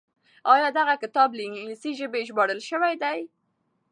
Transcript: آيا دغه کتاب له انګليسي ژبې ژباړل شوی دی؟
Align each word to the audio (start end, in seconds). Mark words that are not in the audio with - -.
آيا 0.53 0.69
دغه 0.79 0.93
کتاب 1.03 1.29
له 1.37 1.41
انګليسي 1.47 1.91
ژبې 1.99 2.21
ژباړل 2.27 2.59
شوی 2.69 2.93
دی؟ 3.03 3.19